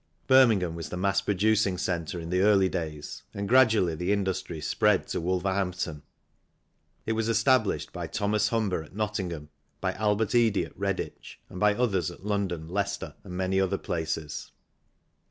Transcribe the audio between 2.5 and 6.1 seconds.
days, and gradually the industry spread to Wolverhampton.